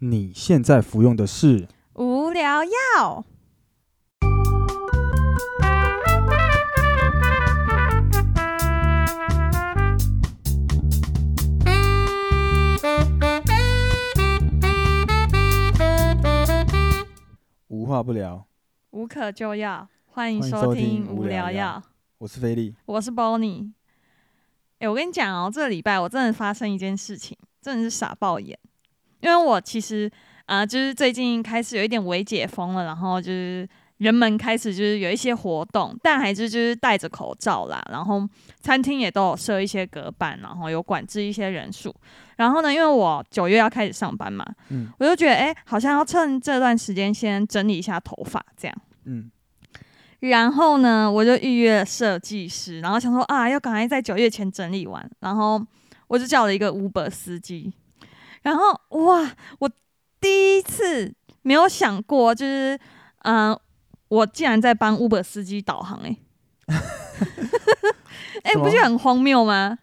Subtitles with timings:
[0.00, 3.24] 你现在服用的是无聊药。
[17.66, 18.46] 无话不聊，
[18.90, 21.82] 无可救药，欢迎收收听听无无聊药。
[22.18, 22.76] 我是菲利。
[22.86, 23.72] 我是 Bonnie。
[24.78, 28.56] 哎、我跟你讲哦，这个礼拜我真的发生一件事情，真的是傻爆眼。
[29.20, 30.10] 因为我其实
[30.46, 33.68] 啊、呃就是最近开始有一点微解封了，然后就是
[33.98, 38.26] 人们开始就是有一些活动，但还是就是戴着口罩啦，然后
[38.60, 41.94] 餐厅也都有设一些隔板，然后有管制一些人数。
[42.36, 48.76] 然后呢，因为我九月要开始上班嘛，嗯我就觉得哎、好像要趁这段时间先整理一下头发，这样。
[49.06, 49.28] 嗯，
[50.20, 55.60] 然后呢，我就预约了设计师，然后想说啊，要赶快在九月前整理完，然后
[56.06, 57.72] 我就叫了一个 Uber 司机，
[58.42, 58.72] 然后
[59.04, 59.70] 哇，我
[60.20, 62.78] 第一次没有想过，就是
[63.22, 63.60] 嗯、呃
[64.08, 66.16] 我竟然在帮 Uber 司机导航、欸，
[66.66, 66.76] 哎，
[68.44, 69.78] 哎，不就很荒谬吗？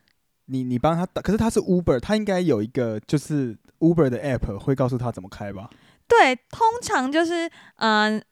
[0.46, 5.70] 你你帮他导，可是他是 Uber，他应该有一个就是 Uber 的 app 会告诉他怎么开吧？
[6.08, 8.24] 对，通常就是嗯。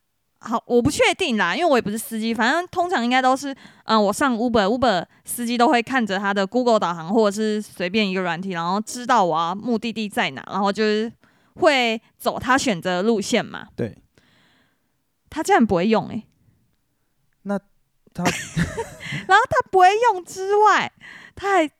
[0.45, 2.33] 好，我不确定啦，因为我也不是司机。
[2.33, 3.55] 反正通常应该都是，
[3.85, 11.09] 嗯、我上 Uber，Uber 司机都会看着他的 Google 导航或者是随便一个软体，然后知道我要目的地在哪，然后就是
[11.55, 13.67] 会走他选择的路线嘛。
[13.75, 13.97] 对，
[15.29, 16.25] 他竟然不会用诶、
[17.45, 17.59] 欸，
[18.13, 18.23] 他
[19.27, 20.91] 然后他不会用之外，
[21.35, 21.71] 他还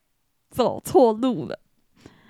[0.50, 1.60] 走错路了。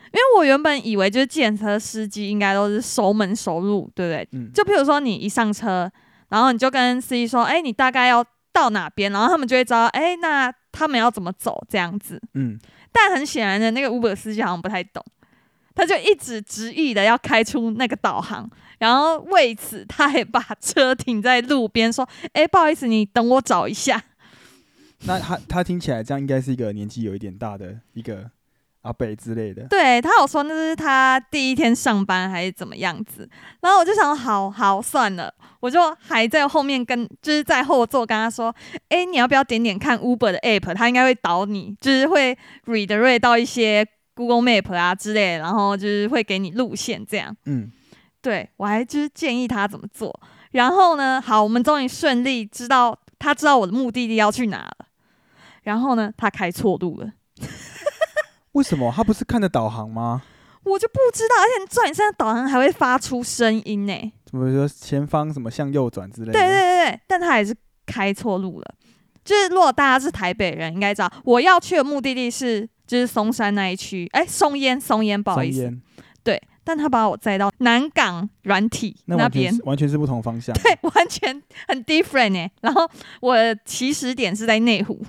[0.08, 4.28] 因为我原本以为就是计程车司机应该都是熟门熟路，对不对？
[4.34, 5.92] 嗯就譬如说你一上车，
[6.34, 12.20] 然后你就跟司机说：“哎、你大概要到哪边？”然后他们就会知道：“哎、那他们要怎么走？”这样子。
[12.34, 12.58] 嗯，
[12.92, 15.06] 但很显然的，那个 Uber 司机好像不太懂，
[15.76, 24.02] 他就一直执意的要开出那个导航，然后为此他还把车停在路边，说：“哎、不好意思，你等我找一下。”
[25.06, 28.32] 那他他听起来这样应该是一个年纪有一点大的一个
[28.84, 29.68] 阿北之类的。
[29.68, 33.30] 对他有说那是他第一天上班还是怎么样子，
[33.62, 38.54] 然后我就想好好算了，我就还在后面跟就是在后座跟他说，
[38.90, 47.36] 哎，你要不要点点看 Uber 的 app，他应该会导你，就是会 redirect 到一些 Google Map 啊之类的，然后就是会给你路线这样。
[47.46, 47.72] 嗯，
[48.22, 50.14] 对我还就是建议他怎么做，
[50.52, 54.88] 然后呢，好，我们终于顺利知道他知道我的目的地要去哪了，
[55.64, 57.10] 然后呢，他开错路了。
[58.54, 60.24] 为什么他不是看的导航吗？
[60.64, 64.14] 我就不知道，而且重点是它导航还会发出声音呢。
[64.26, 66.34] 怎么说前方什么向右转之类的？
[66.34, 67.54] 对对对对，但他还是
[67.86, 68.76] 开错路了。
[69.26, 75.72] 就是如果大家是台北人，应该知道我要去的目的地是就是松山那一区，哎，松烟松烟，不好意思，
[76.24, 76.42] 对。
[76.66, 80.56] 但他把我载到南港软体那边，完全是不同方向。
[80.64, 82.50] 对，完全很 different 哎。
[82.62, 85.06] 然后我的起始点是在内湖，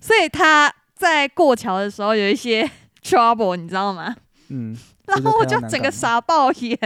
[0.00, 2.68] 所以他在过桥的时候有一些
[3.02, 4.14] trouble，你知道吗？
[4.48, 6.78] 嗯，然后我就整个傻爆眼，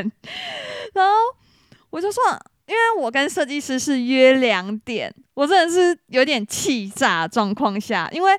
[0.95, 1.13] 然后
[1.91, 2.23] 我就说，
[2.67, 8.33] 因为我跟设计师是约两点，我真的是有点气炸状况下，因为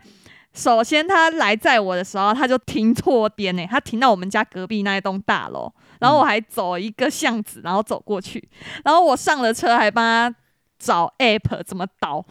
[0.53, 8.50] 首先他来载我的时候，他就停错边呢，他停到我们家隔壁那一栋大楼，然后我还走一个巷子，然后走过去，
[8.84, 10.36] 然后我上了车还帮他。
[10.79, 12.25] 找 app 怎么导，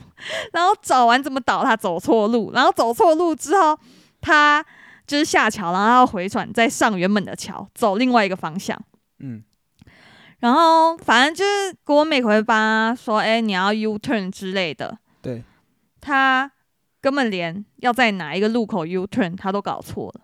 [0.52, 3.78] 然后找完怎么导，他走错路，然后走错路之后，
[4.20, 4.64] 他
[5.06, 8.76] 就是下桥，然后要回转，再上原本的桥，走另外一个方向。
[9.20, 9.44] 嗯，
[10.38, 14.98] 然后反正就是郭美会帮他说：“哎、你要 U turn 之类的。
[15.20, 15.44] 对，”
[16.00, 16.50] 他
[17.00, 20.22] 根本连要在哪一个路口 U turn 他都搞错了。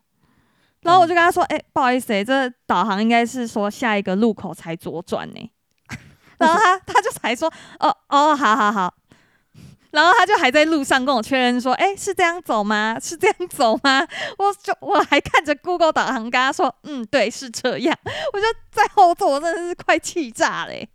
[0.82, 5.50] 然后我就跟他说：“哎、不好意思、欸，这导航应该是说下一个路口才左转呢、
[6.38, 8.94] 然后他他就才说：“哦哦，好好好。”
[9.92, 12.98] 然后他就还在路上跟我确认说：“哎、是这样走吗？
[13.00, 14.00] 是这样走吗？”
[14.38, 17.96] 我就我还看着 Google 导航跟他说：“嗯，对，是这样。”
[18.32, 20.88] 我就在后座，我真的是快气炸嘞、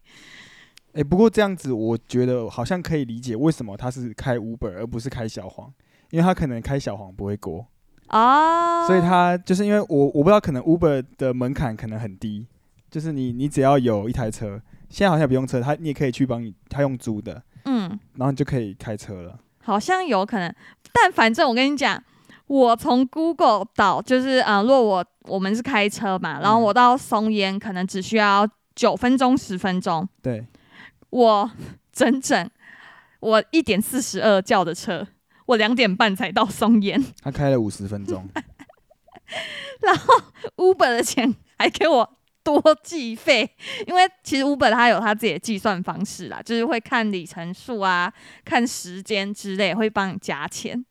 [0.94, 5.71] 哎、不过这样子，我觉得好像可以理解为什么他是开 Uber 而不是开小黄，
[6.09, 7.65] 因为他可能开小黄不会过，
[8.09, 12.45] 哦，所以他就是因为我我不知道，可能 Uber 的门槛可能很低，
[12.91, 14.59] 就是你你只要有一台车，
[14.89, 19.39] 现在好像不用车，他你也可以去帮你他用租的，嗯，然后你就可以开车了。
[19.62, 20.53] 好像有可能，
[20.91, 22.03] 但反正我跟你讲，
[22.47, 30.47] 我从 Google 到就是啊、呃，如果我我们是开车嘛，然后嗯我到松烟可能只需要九分钟十分钟，对，
[31.12, 31.51] 我
[31.91, 32.50] 整整
[33.19, 35.06] 我一点四十二叫的车，
[35.45, 37.03] 我两点半才到松烟。
[37.21, 38.27] 他开了五十分钟，
[39.81, 40.15] 然后
[40.56, 42.18] ，Uber 的钱还给我
[42.57, 43.50] 多计费，
[43.86, 48.12] 因为其实 Uber 它有它自己的计算方式啦，就是会看里程数啊、
[48.46, 50.86] 看时间之类，会帮你加钱。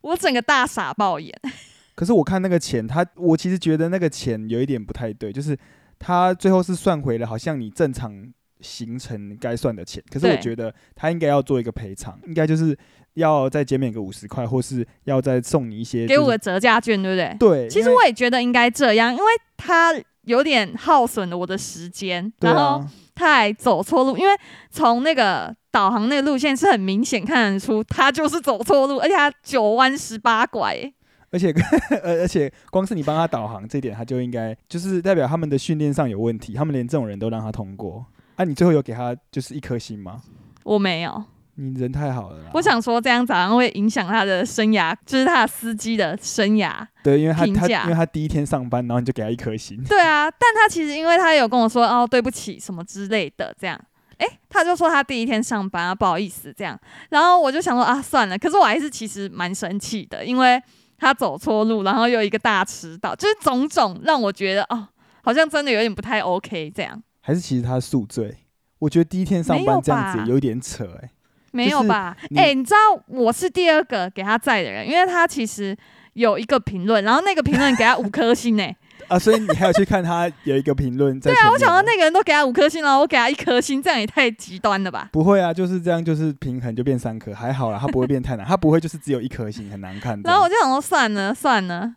[0.00, 1.32] 我整个大傻爆眼，
[1.94, 5.56] 可是我看那个钱，他我其实觉得那个钱有一点不太对，就是
[5.98, 8.30] 他最后是算回了，好像你正常
[8.60, 10.02] 行程该算的钱。
[10.10, 12.76] 可是我觉得他应该要做一个赔偿，应该就是
[13.14, 17.36] 要再减免个五十块，或是要再送你一些、给我个折价券，对不对？
[17.38, 19.24] 对，其实我也觉得应该这样，因为
[19.66, 24.34] 他有点耗损了我的时间，对然后啊，他还走错路，因为
[24.70, 30.94] 从那个导航那个路线是很明显看得出他就是走错路，而且他九弯十八拐欸，
[31.30, 31.52] 而且
[32.02, 38.04] 而而且光是你帮他导航这点，他就应该就是代表他们的训练上有问题，他们连这种人都让他通过。
[38.36, 40.20] 啊，你最后有给他就是一颗星吗？
[40.64, 41.24] 我没有。
[41.56, 42.50] 你人太好了啦。
[42.54, 46.86] 我想说这样早上会影响他的生涯，就是他的司机的生涯。
[47.02, 49.82] 对，因为他他因为他第一天上班，然后你就给他一颗星。
[49.84, 53.78] 对啊，但他其实因为他有跟我说哦对不起什么之类的，这样，
[54.18, 56.78] 诶，他就说他第一天上班啊不好意思这样，
[57.10, 60.60] 然后我就想说啊算了，可是我还是其实蛮生气的，因为
[60.96, 64.88] 他走错路，然后又一个大迟到，就是种种让我觉得哦
[65.22, 68.38] 好像真的有点不太 OK 这样，还是其实他宿醉？
[68.80, 71.10] 我觉得第一天上班这样子有点扯哎、
[71.54, 72.16] 没有吧？
[72.30, 75.76] 你诶，你知道我是第二个给他在的人，因为他其实
[76.14, 78.76] 有一个评论，然后那个评论给他五颗星诶。
[79.08, 85.10] 啊，所以你还要去看他有一个评论在对啊，我想到到那个人都给他五颗星，了我给他一颗星，这样也太极端了吧？
[85.12, 90.18] 不会啊，就是这样，就是平衡就变三颗，还好啦，他不会变太难，他不会就是只有一颗星很难看。
[90.24, 91.94] 然后我就想说，算了算了，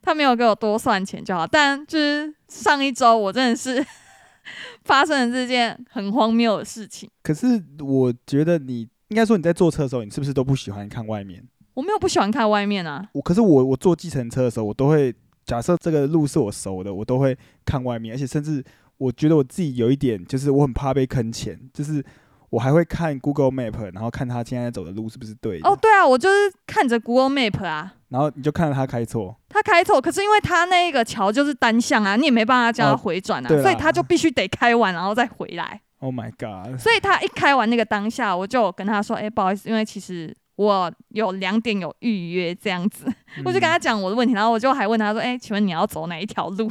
[0.00, 1.44] 他没有给我多算钱就好。
[1.44, 3.84] 但就是上一周我真的是
[4.84, 7.08] 发生了这件很荒谬的事情。
[7.22, 11.42] 可是我觉得你应该说你在坐车的时候，你是不是都不喜欢看外面？
[11.74, 18.62] 我没有不喜欢看外面啊，我可是我我坐计程车的时候，我都会假设这个路是我熟的，我都会看外面，而且甚至
[18.98, 22.04] 我觉得我自己有一点就是我很怕被坑钱，就是
[22.52, 25.66] 我还会看 Google Map，然后看他现在走的路是不是对的。
[25.66, 35.80] 哦，对啊，我就是看着 Google Map 啊，然后你就看到他开错，他开错，可是因为他那个桥就是单向啊，你也没办法叫他哦回转啊，所以他就必须得开完然后再回来。
[36.00, 36.78] Oh my god！
[36.78, 43.06] 所以他一开完那个当下，我就跟他说：“哎、不好意思，因为其实我有两点有预约这样子。
[43.44, 46.70] 我就跟他讲我的问题，然后我就还问他说：“哎、请问你要走哪一条路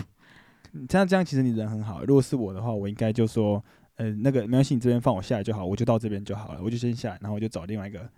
[0.74, 2.04] 你这样这样其实你人很好。
[2.06, 3.64] 如果是我的话，我应该就说，
[4.02, 8.10] 呃，那个没关系，你这边放我下来就好，我就到这边就好了，我就先下来，然后我就找另外一个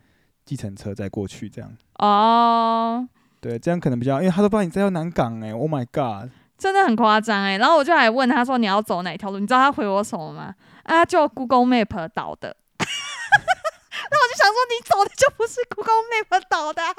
[0.45, 1.69] 计程车再过去，这样。？”
[1.99, 3.05] 哦，
[3.41, 6.31] 对，这样可能比较，因为他都帮你载到南港哎、o h my god！
[6.57, 7.57] 真的很夸张哎。
[7.57, 10.55] 然后我就还问他说：“你要走哪一条路？”你知道他回我什么吗？
[10.83, 12.55] 啊，就 Google Map 导的。
[12.79, 16.95] 那我就想说，你走的就不是 Google Map 导的啊、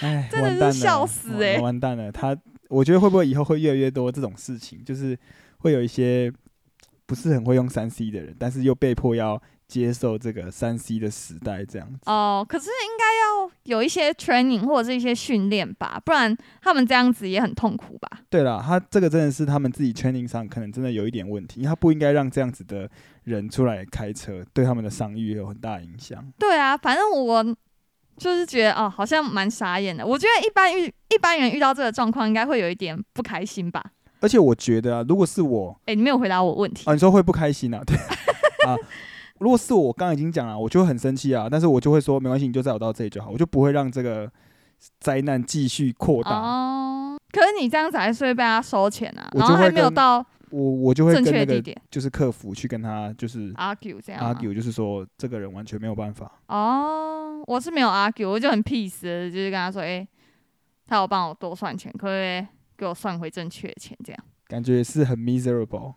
[0.00, 2.10] 哎， 真的是笑死欸完完蛋了。
[2.10, 2.36] 他，
[2.68, 5.16] 我觉得会不会以后会越来越多这种事情，就是
[5.58, 6.32] 会有一些
[7.06, 11.98] 不是很会用三 C 的人，但是又被迫要接受这个三 C 的时代，这样子。
[12.06, 18.08] 哦，可是应该要有一些 training 或者是一些训练吧，不然他们这样子也很痛苦吧？
[18.30, 22.88] 对了，他这个真的是他们自己 training 上可能真的有一点问题，因为他不应该让这样子的
[23.24, 26.24] 人出来开车，对他们的商誉有很大影响。
[26.38, 27.44] 对啊，反正我
[28.18, 30.06] 就是觉得哦，好像蛮傻眼的。
[30.06, 33.82] 我觉得一般遇一般人遇到这个状况，应该会有一点不开心吧？
[34.22, 36.88] 而且我觉得啊，如果是我哎、你没有回答我问题。
[36.88, 37.82] 啊，你说会不开心啊？
[37.84, 37.96] 对
[38.66, 38.74] 啊，
[39.38, 44.30] 如果是我，我刚刚已经讲了，我就会很生气啊，但是我就会说没关系，你就载我到这里就好，我就不会让这个
[45.00, 46.30] 灾难继续扩大。
[46.30, 56.30] 哦，可是你这样子还是会被他收钱啊，然后还没有到我我就会正跟那个确的地点就是客服去跟他就是 argue 这样 argue，就是说这个人完全没有办法。
[56.46, 60.06] 哦，我是没有 argue，我就很 peace，就是跟他说，哎、
[60.86, 62.46] 他有帮我多算钱，可以
[62.82, 63.96] 给我算回正确的钱？
[64.04, 64.24] 这样。
[64.48, 65.94] 感觉是很 miserable。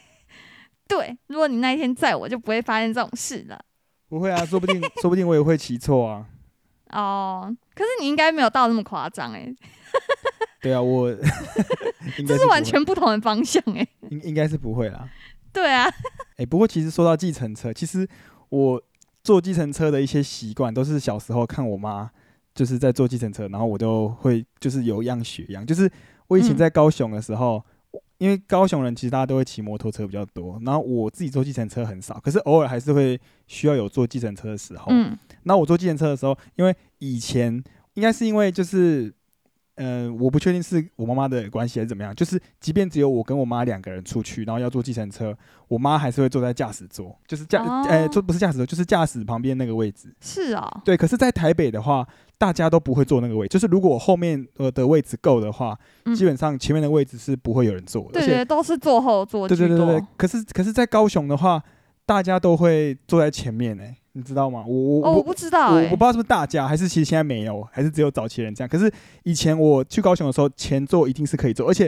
[0.88, 3.60] 对，如果你那一天在我，就不会发生这种事了。
[4.08, 6.26] 不会啊，说不定 说不定我也会骑错啊。
[6.90, 9.54] 哦，可是你应该没有到那么夸张哎，
[10.62, 11.14] 对啊，我
[12.26, 13.86] 这是完全不同的方向哎。
[14.08, 15.06] 应应该是不会啦。
[15.52, 15.86] 对啊，
[16.38, 18.08] 哎、不过其实说到计程车，其实
[18.48, 18.82] 我
[19.22, 22.10] 坐计程车的一些习惯，都是小时候看我妈
[22.56, 25.64] 就是在坐计程车，然后我都会就是有样学样。
[25.64, 25.88] 就是
[26.26, 27.62] 我以前嗯在高雄的时候，
[28.18, 34.86] 因为高雄人其实大家都会骑摩托车比较多，然后我自己坐计程车很少，可是偶尔还是会需要有坐计程车的时候。
[34.88, 37.62] 嗯，那我坐计程车的时候，因为以前
[37.94, 39.12] 应该是因为就是
[39.76, 45.36] 呃，我不确定是我妈妈的关系还是怎么样，就是即便只有我跟我妈两个人出去，然后要坐计程车，
[45.68, 50.14] 我妈还是会坐在驾驶座，就是驾，哦呃，坐不是驾驶座，就是驾驶旁边那个位置。
[50.20, 52.06] 是哦，对，可是，在台北的话，
[52.38, 58.20] 大家都不会坐那个位，就是如果我后面呃的位置够的话，嗯基本上前面的位置是不会有人坐的。
[58.20, 59.46] 对对，都是坐后座。
[59.46, 61.62] 对对对对对，可是可是，在高雄的话，
[62.06, 64.64] 大家都会坐在前面哎、你知道吗？
[64.66, 68.68] 我我哦，我我不知道哎、我我不知道是不是大家，还是其实现在没有，还是只有早期人这样。
[68.68, 68.90] 可是
[69.24, 71.84] 以前我去高雄的时候，前座一定是可以坐，而且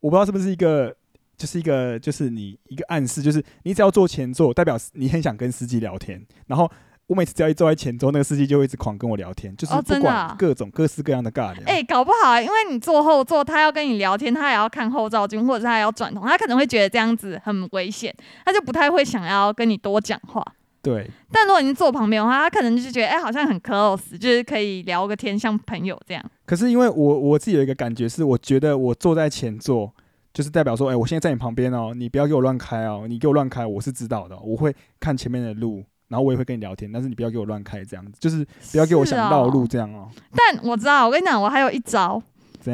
[0.00, 0.94] 我不知道是不是一个，
[1.38, 6.22] 就是一个就是你一个暗示，就是你只要坐前座，代表你很想跟司机聊天。
[6.46, 6.70] 然后
[7.06, 11.62] 我每次只要一坐在前座，那个司机就会一直狂跟我聊天，就是哦不管真的啊各种各式各样的尬聊。
[11.66, 20.44] 哎、搞不好因为你坐后座，他要跟你聊天，他也要看后照镜，或者是他也要转头，他可能会觉得这样子很危险，他就不太会想要跟你多讲话。
[20.82, 26.24] 对，但如果你坐旁边的话，他可能就是觉得，哎、好像很 close，就是可以聊个天，像朋友这样。
[26.46, 29.92] 可是因为我我自己有一个感觉是，我觉得我坐在前座，
[30.32, 42.22] 就是代表说，哎、我现在在你旁边哦，你不要给我乱开哦，你给我乱开，我是知道的哦，我会看前面的路，然后我也会跟你聊天，但是你不要给我乱开，这样子，就是不要给我是想绕路哦这样哦，但我知道，我跟你讲，我还有一招？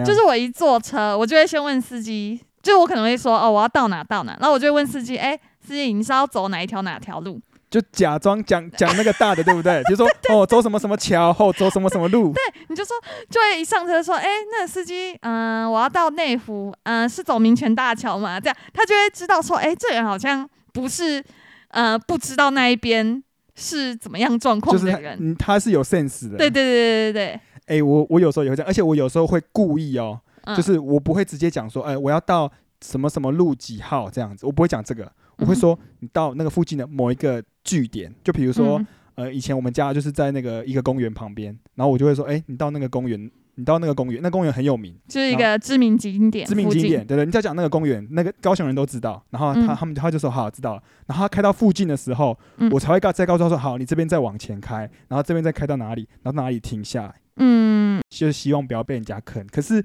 [0.04, 7.40] 就是我一坐车，我就会先问司机，就我可能会说，哦，我要到哪到哪，然后我就会问司机，哎、司机你是要走哪一条哪条路？
[7.68, 9.82] 就假装讲讲那个大的，对不对？
[9.86, 12.96] 比如说，哦，走什么什么桥，后走什么什么路，对你就说，
[13.28, 18.38] 就会一上车说，哎、那个司机，嗯、我要到内湖，嗯、是走民权大桥嘛？
[18.38, 21.22] 这样他就会知道说，哎、这人好像不是，
[21.68, 23.22] 呃，不知道那一边
[23.56, 24.92] 是怎么样状况就是。
[25.18, 26.36] 嗯，他是有 sense 的。
[26.38, 27.40] 对对对对对对，
[27.78, 32.50] 哎、我我有时候也会这样，而且我有时候会故意哦，嗯就是我不会直接讲说，哎、我要到
[32.84, 38.86] 什么什么路几号这样子，我不会讲这个，我会说你到那个附近的某一个据点，就比如说，嗯。
[39.16, 43.18] 呃，以前我们家就是在那个一个公园旁边，然后我就会说，哎、你到那个公园，
[43.54, 49.74] 你到那个公园，那公园很有名，就是一个知名景点，知名景点，对对，你只要讲那个公园，那个高雄人都知道，然后他、嗯。
[49.74, 52.70] 他们他就说好知道了，然后他开到附近的时候，嗯。
[52.70, 57.14] 我才会告再告诉他说，好，你这边再往前开，然后这边再开到哪里，然后哪里停下来。
[57.36, 59.46] 嗯，就是希望不要被人家坑。
[59.46, 59.82] 可是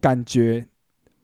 [0.00, 0.66] 感觉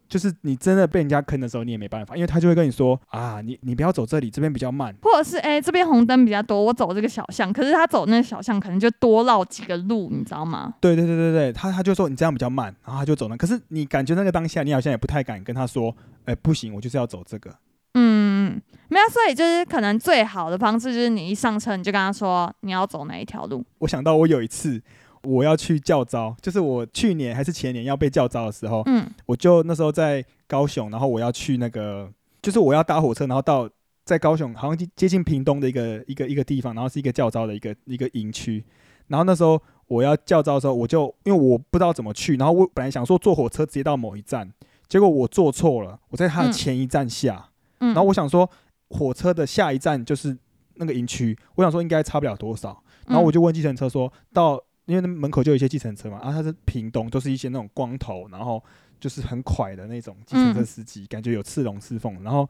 [0.09, 4.95] 就是你真的被人家坑的时候，你也没办法，因为他就会跟你说啊，你你不要走这里，这边比较慢。
[5.03, 10.75] 或者是哎、这边红灯比较多，我走这个小巷，可是他走那个小巷可能就多绕几个路，你知道吗？
[10.81, 13.37] 对对对对对，他他就说你这样比较慢，然后他就走了。
[13.37, 17.55] 可是你感觉那个当下，你好像也不太敢跟他说，哎、不行，我就是要走这个。
[17.95, 23.65] 嗯，没有，所以就是可能最好的方式就是你一上车你就跟他说你要走哪一条路。
[23.79, 24.81] 我想到我有一次
[25.23, 29.07] 我要去教招，就是我去年还是前年要被教招的时候，嗯。
[29.27, 32.11] 我就那时候在高雄，然后我要去那个，
[32.41, 33.69] 就是我要搭火车，然后到
[34.05, 38.65] 在高雄好像接接近屏东的一个一个一个地方，然后是一个教招的一个一个营区。
[39.09, 44.51] 然后那时候我要教招的时候，我就因为我不知道怎么去，然后我本来想说坐火车直接到某一站，
[44.89, 47.49] 结果我坐错了，我在它的嗯前一站下，
[47.81, 48.49] 嗯，然后我想说
[48.91, 50.37] 火车的下一站就是
[50.75, 58.61] 那个营区，我想说应该差不了多少，然后我就就问计程车说到，因为那门口就有一些计程车嘛，然后他是屏东，都是一些那种光头，然后
[58.99, 62.21] 就是很快的那种计程车嗯司机，感觉有刺龙刺凤。
[62.25, 62.40] 然后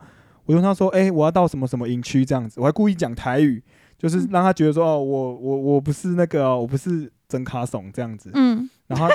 [0.46, 3.62] 我就问他说，哎、我要到什么什么营区这样子，我还故意讲台语，
[3.98, 4.28] 就是嗯。
[4.30, 9.08] 让他觉得说，哦，我我我不是那个哦、我不是真卡怂这样子，嗯，然后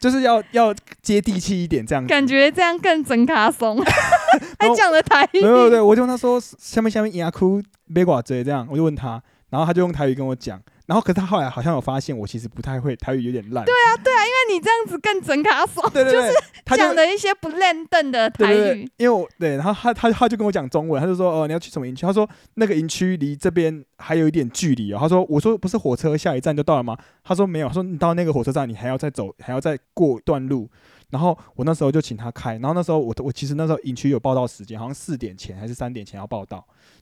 [0.00, 2.08] 就是要 要接地气一点这样子。
[2.08, 3.78] 感觉这样更真卡松，
[4.58, 5.40] 还讲了台语。
[5.40, 7.62] 对对对，我就问他说下面下面牙哭
[7.92, 13.64] 别寡嘴这样，我就问他，然后他就用台语跟我讲，然后可是他后来好像有发现我其实不太会台语，有点烂。
[13.64, 16.32] 对啊，对啊，因为你这样子更整卡松，对对对，
[16.64, 22.04] 他就讲的一些不认凳的台语。，因为我对，然后他他他就跟我讲中文，他就说哦你要去什么营区？
[22.04, 24.98] 他说那个营区离这边还有一点距离哦。
[25.00, 26.96] 他说我说不是火车下一站就到了吗？
[27.22, 30.68] 他说没有，他说你到那个火车站你还要再走，还要再过一段路。
[31.10, 36.56] 然后我那时候就请他开，然后那时候我我其实那时候营区有报到时间，好像四点前还是三点前要报到，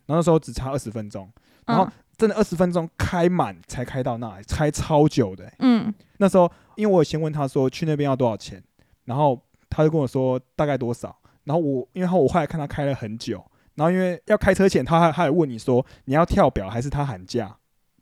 [0.06, 1.30] 然后那时候只差二十分钟，
[1.64, 5.94] 然后嗯真的二十分钟开满才开到那里，开超久的欸、嗯。
[6.18, 8.62] 那时候因为我先问他说去那边要多少钱，
[9.06, 13.42] 然后他就跟我说大概多少，然后我因为后我后来看他开了很久，
[13.74, 17.56] 然后因为要开车前他还他还问你说你要跳表还是他喊价，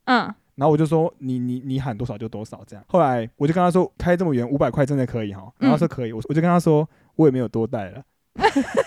[0.06, 8.02] 嗯，然后我就说你你你喊多少就多少这样，后来我就跟他说开这么远五百块真的可以哈，然后他说可以，我我就跟他说我也没有多带了，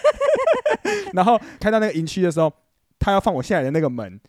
[1.13, 2.51] 然后开到那个营区的时候，
[2.99, 4.19] 他要放我下来的那个门。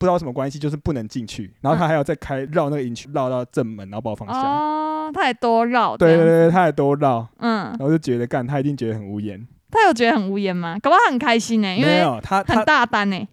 [0.00, 4.34] 不知道什么关系，就是不能进去，然后他还要再开绕那个营区绕到正门，然后把我放下。
[4.34, 5.94] 哦，他也多绕。
[5.94, 9.46] 对对对，他还多绕，嗯然，后就觉得干，他一定觉得很无言。
[9.70, 10.78] 他有觉得很无言吗？
[10.80, 13.28] 搞不好他很开心呢、因为他很大单呢、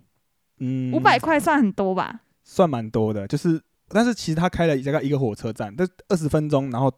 [0.59, 2.19] 嗯五百块算很多吧？
[2.43, 6.91] 算蛮多的，就是但是其实他开了大概一个火车站，但二十分钟，然后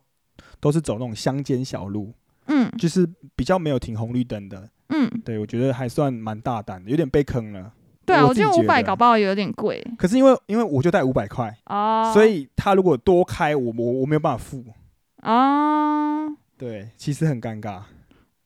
[0.60, 2.12] 都是走那种乡间小路，
[2.48, 4.68] 嗯就是比较没有停红绿灯的。
[4.90, 7.72] 嗯，对我觉得还算蛮大胆的，有点被坑了。
[8.10, 14.64] 对啊，我觉得五百搞不好有点贵可是因为因为我就带五百块，哦，所以他如果多开我我我没有办法付。
[15.22, 17.82] 哦，对，其实很尴尬。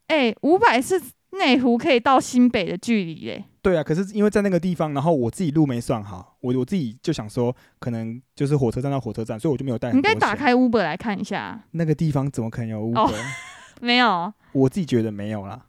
[0.08, 1.02] 哎，五百是
[1.32, 3.46] 内湖可以到新北的距离嘞。
[3.62, 9.92] 对啊，可是因为在那个地方，然后我自己路没算好，我我自己就想说，可能就是火车站到火车站，所以我就没有带。
[9.92, 13.10] 应该打开 Uber 来看一下，那个地方怎么可能有 Uber？、哦
[13.82, 15.60] 没有，我自己觉得没有啦。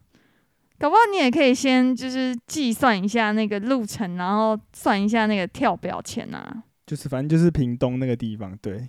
[0.77, 6.63] 搞不好你也可以先就是计算一下那个路程，然后算一下那个跳表钱啊。
[6.85, 8.87] 就是反正就是屏东那个地方，对。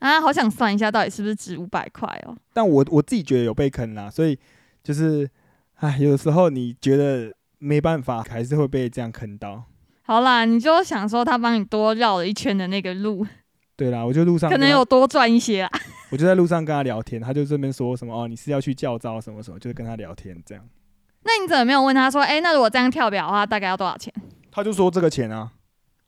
[0.00, 2.36] 啊，好想算一下到底是不是值五百块哦。
[2.52, 4.36] 但我我自己觉得有被坑啦，所以
[4.82, 5.30] 就是，
[5.76, 9.62] 唉，有时候你觉得没办法，还是会被这样坑到。
[10.02, 13.24] 好啦，你就想说他帮你多绕了一圈的那个路，
[13.76, 15.70] 对啦，我就路上可能有多赚一些啊。
[16.10, 20.68] 我就在路上跟他聊天，他就这边说什么哦，你是要去教招什么什么，就是跟他聊天这样。
[21.24, 24.12] 那你怎么没有问他说，哎、那如果这样跳表的话，大概要多少钱？
[24.50, 25.50] 他就说这个钱啊，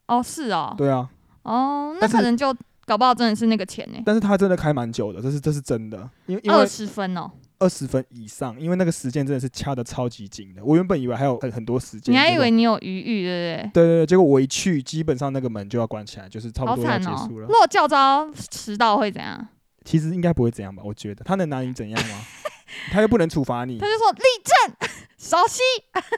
[0.08, 1.08] 哦，是哦，对啊，
[1.42, 2.54] 哦，那但是可能就
[2.84, 7.30] 搞不好真的是那个钱呢、但是他真的开蛮久的，这是这是真的，因为因为二十分哦。
[7.60, 10.62] 二十分以上，因为那个时间真的是掐的超级紧的。
[10.62, 13.70] 我原本以为还有很很多时间，你还以结果为你有余裕，对不对？
[13.72, 17.26] 对对对，结果我一去，基本上那个门就要关起来，就是差好不多要结哦！
[17.26, 17.54] 束了如。
[17.54, 19.48] 果教招迟到会怎样？
[19.84, 20.82] 其实应该不会怎样吧？
[20.84, 22.20] 我觉得他能拿你怎样吗？
[22.90, 24.83] 他又不能处罚你他，就说立正，
[25.24, 25.60] 稍息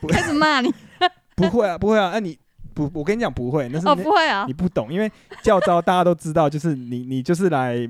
[0.00, 0.72] 不，开始骂你。
[1.36, 2.10] 不会啊，不会啊。
[2.12, 2.36] 那、你
[2.74, 5.10] 不，我跟你讲不会，那是哦，不会啊你，不懂，因为
[5.42, 7.88] 教招大家都知道，就是你你就是来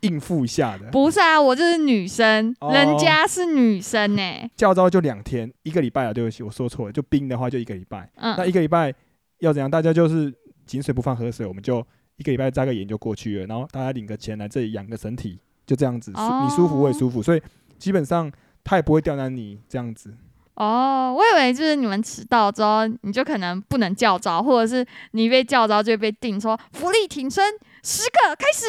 [0.00, 0.90] 应付一下的。
[0.90, 4.22] 不是啊，我就是女生，哦人家是女生呢、
[4.56, 6.92] 教招就两天，一个礼拜啊，对不起，我说错了。
[6.92, 8.94] 就冰的话就一个礼拜，那嗯，一个礼拜
[9.40, 9.70] 要怎样？
[9.70, 10.32] 大家就是
[10.64, 11.84] 井水不犯河水，我们就
[12.16, 17.42] 一个礼拜扎个眼就过去了，然后大家领个钱来这里养个身体，就这样子，你舒服我也舒服，所以
[17.78, 18.30] 基本上
[18.64, 20.14] 他也不会刁难你这样子。
[20.56, 27.44] 哦，我以为就是你们迟到之后，你就可能不能叫招，或者是你被叫招就会被定说福利挺身
[27.82, 28.66] 十个开始。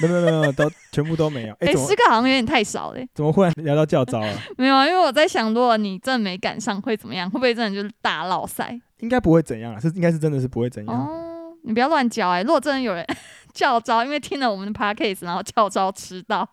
[0.00, 1.54] 没有没有没有，都全部都没有。
[1.60, 3.08] 哎、十个好像有点太少嘞。
[3.14, 4.38] 怎么忽然聊到叫招了？
[4.58, 7.28] 没有啊，因为我在想，如果你真的没赶上会怎么样？
[7.30, 8.78] 会不会真的就是大落赛？
[8.98, 10.94] 应该不会怎样啊，是应该是真的是不会怎样。
[10.94, 13.06] 哦，你不要乱教哎、如果真的有人
[13.54, 16.46] 叫招，因为听了我们的 podcast，然后叫招迟到，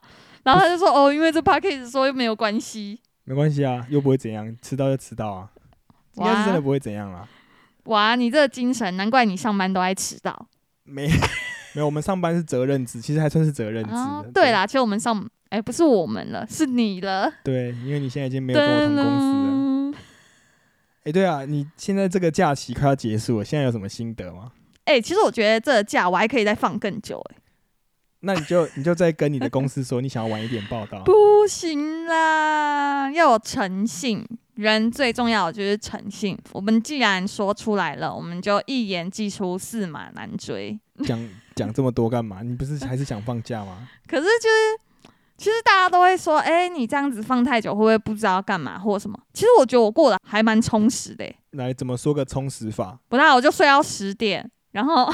[0.44, 3.00] 然后他就说哦，因为这 podcast 说又没有关系。
[3.30, 5.52] 没关系啊，又不会怎样，迟到就迟到啊，
[6.16, 7.28] 应该是真的不会怎样啦。
[7.84, 10.48] 哇，你这个精神，难怪你上班都爱迟到。
[10.84, 11.08] 没
[11.76, 13.92] 没有，我们上班是责任制，其实还算是责任制
[14.34, 17.32] 对啦，其实我们上，哎、不是我们了，是你了。
[17.44, 19.50] 对，因为你现在已经没有跟我同公司了。
[19.52, 19.96] 噔
[21.04, 24.54] 哎、对啊，你现在这个假期快要结束了，现在有什么心得吗？
[24.86, 27.38] 哎、其实我觉得这个假我还可以再放更久、哎，
[28.22, 31.02] 那你就你就再跟你的公司说，你想要晚一点报道。
[31.06, 34.26] 不行啦，要有诚信。
[34.56, 36.38] 人最重要的就是诚信。
[36.52, 40.78] 我们既然说出来了，我们就一言既出，驷马难追。
[41.06, 42.42] 讲 讲这么多干嘛？
[42.44, 43.88] 你不是还是想放假吗？
[44.06, 49.18] 可是就是，其实大家都会说，哎、你这样子放太久，会不会不知道干嘛或什么？
[49.34, 51.36] 其实我觉得我过得还蛮充实的、欸。
[51.52, 53.00] 来，怎么说个充实法？
[53.08, 55.10] 不大，我就睡到十点，然后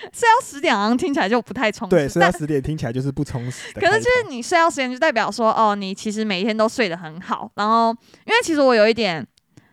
[0.12, 1.96] 睡到十点好像听起来就不太充实。
[1.96, 3.80] 对，睡到十点听起来就是不充实的。
[3.80, 7.50] 可是就是你睡到十点，就代表说，哦，你其实每一天都睡得很好。
[7.54, 7.90] 然后，
[8.24, 9.26] 因为其实我有一点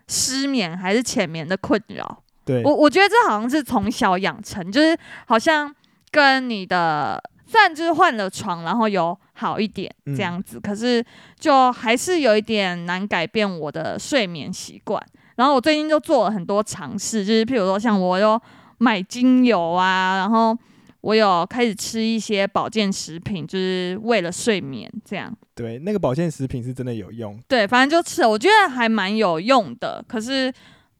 [0.07, 5.73] 失眠还是浅眠的困扰，对，我我觉得这好像是从小养成，就是好像
[6.11, 11.03] 跟你的虽然就是换了床，然后有好一点嗯这样子，可是
[11.39, 15.01] 就还是有一点难改变我的睡眠习惯。
[15.35, 18.39] 然后我最近就做了很多尝试，就是譬如说像我有
[18.83, 20.57] 买精油啊，然后
[20.99, 25.33] 我有开始吃一些保健食品，就是为了睡眠这样。
[25.55, 27.39] 对，那个保健食品是真的有用。
[27.47, 30.03] 对，反正就吃了，我觉得还蛮有用的。
[30.05, 30.53] 可是，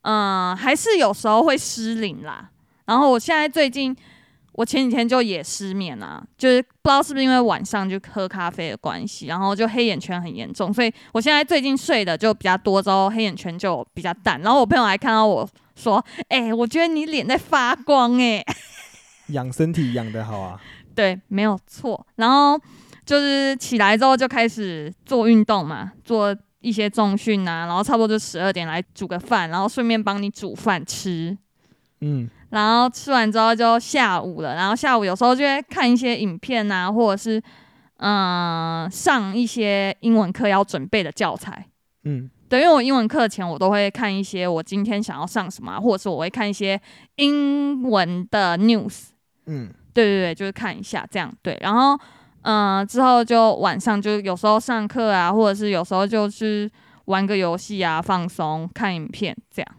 [0.03, 2.49] 嗯、还是有时候会失灵啦。
[2.85, 3.93] 然后我现在最近，
[4.53, 14.39] 我前几天就也失眠啊，就是不知道是不是因为晚上就喝咖啡的关系，然后就黑眼圈很严重，所以我现在最近睡的就比较多，之后黑眼圈就比较淡。
[14.41, 18.45] 然后我朋友还看到我说：“哎、我觉得你脸在发光、欸，
[19.27, 20.59] 养身体养得好啊，
[20.95, 22.05] 对，没有错。
[22.15, 22.59] 然后
[23.05, 31.37] 就是起来之后就开始做运动嘛，做一些重训啊，然后差不多就十二点来煮个饭，然后顺便帮你煮饭吃。
[32.01, 37.41] 嗯，然后吃完之后就下午了，然后下午有时候就会看一些影片啊，或者是
[37.97, 41.65] 嗯、上一些英文课要准备的教材。
[42.03, 46.79] 嗯，对，因为我英文课前我都会看一些我今天想要上什么啊、或者是我会看一些
[47.15, 49.05] 英文的 news。
[49.47, 51.57] 嗯，对对对，就是看一下这样对。
[51.61, 51.99] 然后，
[52.43, 56.69] 嗯、之后就晚上就有时候上课啊，或者是有时候就是
[57.05, 59.75] 玩个游戏啊，放松看影片这样。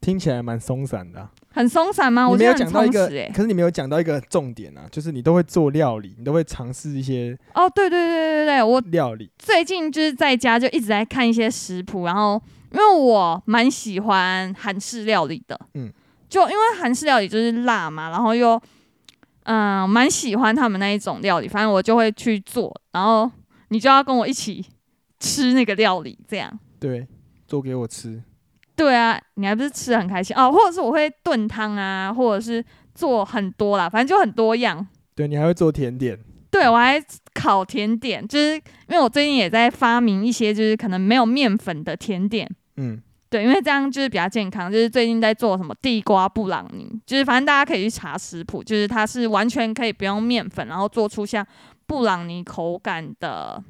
[0.00, 2.28] 听起来蛮松散的啊、很松散吗？
[2.28, 9.30] 我没有讲到一个可是你没有讲到一个重点啊，就是你都会做料理，你都会尝试一些哦，对对对对对，我料理。
[9.38, 12.40] 最近就是在家就一直在看一些食谱，然后
[12.72, 15.92] 因为我蛮喜欢韩式料理的，嗯，
[16.28, 18.60] 就因为韩式料理就是辣嘛，然后又
[19.44, 23.30] 嗯蛮喜欢他们那一种料理，反正我就会去做，然后
[23.68, 24.64] 你就要跟我一起
[25.20, 26.58] 吃那个料理，这样。
[26.80, 27.06] 对，
[27.46, 28.22] 做给我吃。
[28.74, 30.50] 对啊，你还不是吃的很开心哦？
[30.50, 34.86] 或者是我会炖汤啊，或者是做很多啦，反正就很多样。
[35.14, 36.18] 对你还会做甜点，
[36.50, 36.98] 对我还
[37.34, 42.50] 烤甜点，就是因为我最近也在发明一些就是可能没有面粉的甜点。
[42.76, 44.72] 嗯，对，因为这样就是比较健康。
[44.72, 51.46] 就是最近在做什么地瓜布朗尼，就是反正大家可以去查食谱，就是它是完全可以不用面粉，然后做出像
[51.86, 53.62] 布朗尼口感的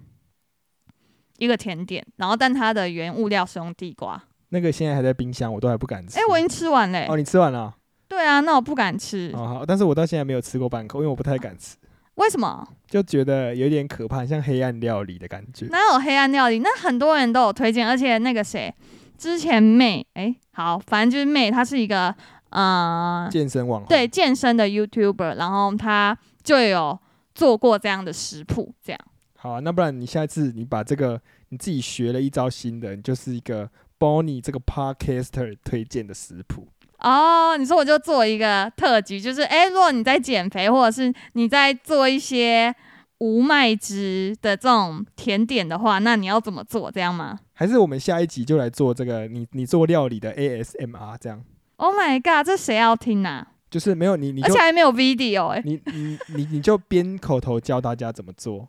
[1.38, 2.06] 一个甜点。
[2.16, 4.22] 然后但它的原物料是用地瓜。
[4.52, 6.18] 那个现在还在冰箱，我都还不敢吃。
[6.18, 7.74] 哎、我已经吃完嘞、哦，你吃完了啊、
[8.06, 11.76] 对啊，那我不敢吃，哦好，但是我到现在没有吃过半口，因为我不太敢吃，
[12.16, 12.68] 为什么？
[12.86, 15.64] 就觉得有点可怕，像黑暗料理的感觉。
[15.66, 16.58] 哪有黑暗料理？
[16.58, 18.72] 那很多人都有推荐，而且那个谁，
[19.16, 22.14] 之前妹，哎、好，反正就是妹，她是一个
[22.50, 26.98] 呃，健身网红，对健身的 YouTuber，然后她就有
[27.34, 29.00] 做过这样的食谱，这样。
[29.34, 33.68] 好啊，那不然你下次你把这个你自己学了一招新的，你就是一个
[34.02, 36.66] Bonnie 这个 Podcaster 推荐的食谱。
[36.98, 42.74] 哦，你说我就做一个特辑，就是哎、诶如果你在减肥，或者是你在做一些
[43.18, 46.90] 无麦汁的这种甜点的话，那你要怎么做？
[46.90, 51.44] 这样吗还是我们下一集就来做这个你你做料理的 ASMR，这样
[51.76, 53.46] ？Oh my god，这谁要听啊？
[53.70, 58.68] 就是没有你你而且还没有 video 哎、你你你你就边口头教大家怎么做，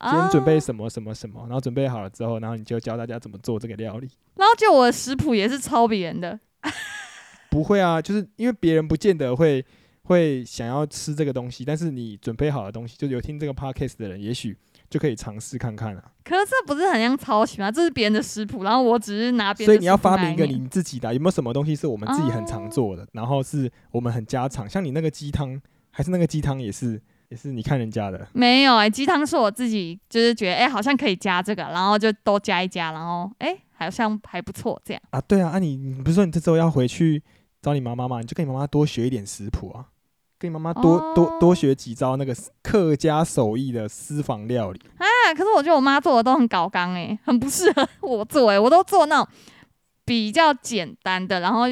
[0.00, 4.08] 今天啊准备什么什么什么，然后准备好了之后，然后你就教大家怎么做这个料理。
[4.36, 6.40] 然后就我的食谱也是抄别人的，
[7.50, 9.64] 不会啊，就是因为别人不见得会
[10.04, 14.56] 会想要吃这个东西，但是你准备好的东西，就有听这个 podcast 的人，也许
[14.88, 16.12] 就可以尝试看看啊。
[16.24, 17.70] 可是这不是很像抄袭吗？
[17.70, 25.60] 这是别人的食谱，然后我只是拿别人的所以你要发明一个你自己的啊，有没有什么东西是我们自己很常哦做的，然后是我们很家常，像你那个鸡汤，
[25.90, 35.00] 还是那个鸡汤也是也是你看人家的，没有哎、鸡汤是我自己就是觉得哎、好像可以加这个，然后就都加一加，然后哎、好像还不错这样。
[35.10, 37.22] 啊，对啊，啊你你不是说你这周要回去
[37.62, 38.20] 找你妈妈吗？
[38.20, 39.86] 你就跟你妈妈多学一点食谱啊，
[40.40, 44.80] 跟你妈妈多、多多哦学几招那个客家手艺的私房料理。
[44.98, 49.28] 啊，可是我觉得我妈做的都很搞刚哎、很不适合我做哎、我都做那种
[50.04, 51.66] 比较简单的，然后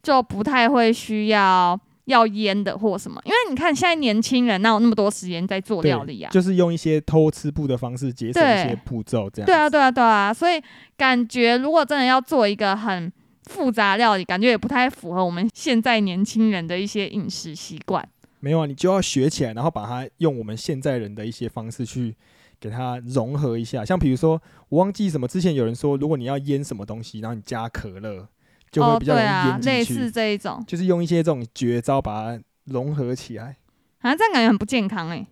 [0.00, 3.20] 就不太会需要要腌的或什么。
[3.24, 6.30] 因为你看现在年轻人哪有那么多时间在做料理啊？
[6.30, 9.46] 就是用一些偷吃步的方式节省一些步骤，这样。
[9.46, 10.62] 对啊，对啊，对啊，所以
[10.96, 13.12] 感觉如果真的要做一个很
[13.44, 18.08] 复杂料理，感觉也不太符合我们现在年轻人的一些饮食习惯。
[18.40, 22.14] 没有啊，你就要学起来，然后把它用我们现在人的一些方式去
[22.58, 23.84] 给它融合一下。
[23.84, 28.26] 像比如说，我忘记什么，之前有人说，如果你要腌什么东西，然后你加可乐，
[28.72, 29.58] 就会哦，比较容易对啊。
[29.62, 33.56] 类似这一种，就是用一些这种绝招把它融合起来。
[34.00, 35.24] 啊，这样感觉很不健康哎、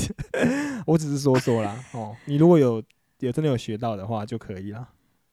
[0.86, 2.82] 我只是说说啦，哦，你如果有
[3.18, 4.88] 有真的有学到的话就可以了。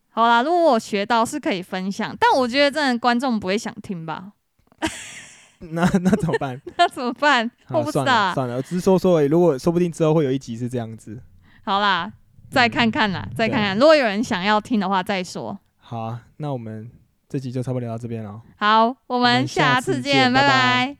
[0.09, 4.33] 好啦，如果我学到是可以分享，但我觉得真的观众不会想听吧？
[5.59, 6.61] 那那怎么办？
[6.77, 7.49] 那怎么办？
[7.69, 9.27] 我不知算道算了，我只是说说而已。
[9.27, 11.21] 如果说不定之后会有一集是这样子。
[11.63, 12.11] 好啦，
[12.51, 13.77] 再看看啦，再看看。
[13.77, 15.57] 如果有人想要听的话，再说。
[15.77, 16.91] 好啊，那我们
[17.33, 18.39] 这集就差不多聊到这边了。
[18.57, 20.97] 好，我我们们下下次次见见，拜拜拜拜